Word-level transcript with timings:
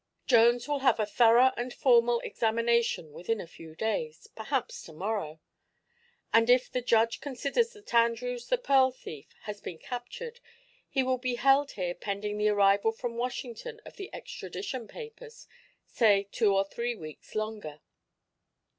Jones 0.25 0.67
will 0.67 0.79
have 0.79 0.99
a 0.99 1.05
thorough 1.05 1.51
and 1.55 1.71
formal 1.71 2.21
examination 2.21 3.11
within 3.13 3.39
a 3.39 3.45
few 3.45 3.75
days 3.75 4.25
perhaps 4.35 4.81
to 4.85 4.93
morrow 4.93 5.39
and 6.33 6.49
if 6.49 6.71
the 6.71 6.81
judge 6.81 7.21
considers 7.21 7.73
that 7.73 7.93
Andrews 7.93 8.47
the 8.47 8.57
pearl 8.57 8.89
thief 8.89 9.27
has 9.43 9.61
been 9.61 9.77
captured, 9.77 10.39
he 10.89 11.03
will 11.03 11.19
be 11.19 11.35
held 11.35 11.73
here 11.73 11.93
pending 11.93 12.39
the 12.39 12.49
arrival 12.49 12.91
from 12.91 13.15
Washington 13.15 13.79
of 13.85 13.97
the 13.97 14.11
extradition 14.11 14.87
papers 14.87 15.47
say 15.85 16.27
two 16.31 16.51
or 16.55 16.65
three 16.65 16.95
weeks 16.95 17.35
longer." 17.35 17.81